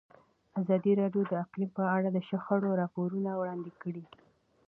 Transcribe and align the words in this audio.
ازادي 0.61 0.91
راډیو 1.01 1.23
د 1.27 1.33
اقلیم 1.43 1.69
په 1.77 1.83
اړه 1.95 2.09
د 2.11 2.17
شخړو 2.29 2.77
راپورونه 2.81 3.31
وړاندې 3.35 3.71
کړي. 3.81 4.03